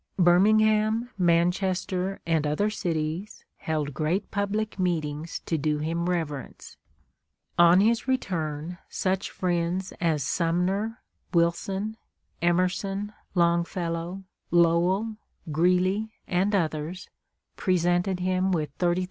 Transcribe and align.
Birmingham, 0.17 1.11
Manchester, 1.15 2.21
and 2.25 2.47
other 2.47 2.71
cities 2.71 3.45
held 3.57 3.93
great 3.93 4.31
public 4.31 4.79
meetings 4.79 5.41
to 5.45 5.59
do 5.59 5.77
him 5.77 6.09
reverence. 6.09 6.75
On 7.59 7.81
his 7.81 8.07
return, 8.07 8.79
such 8.89 9.29
friends 9.29 9.93
as 10.01 10.23
Sumner, 10.23 11.03
Wilson, 11.35 11.97
Emerson, 12.41 13.13
Longfellow, 13.35 14.23
Lowell, 14.49 15.17
Greeley, 15.51 16.09
and 16.27 16.55
others 16.55 17.07
presented 17.55 18.21
him 18.21 18.51
with 18.51 18.75
$30,000. 18.79 18.99